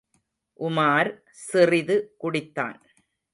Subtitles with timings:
[0.59, 1.09] உமார்
[1.47, 2.79] சிறிது குடித்தான்.